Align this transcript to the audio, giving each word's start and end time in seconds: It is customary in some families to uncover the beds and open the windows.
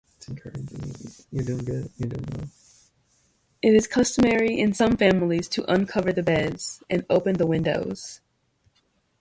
It 1.31 1.75
is 3.61 3.85
customary 3.87 4.59
in 4.59 4.73
some 4.73 4.97
families 4.97 5.47
to 5.49 5.71
uncover 5.71 6.11
the 6.11 6.23
beds 6.23 6.81
and 6.89 7.05
open 7.07 7.35
the 7.35 7.45
windows. 7.45 8.19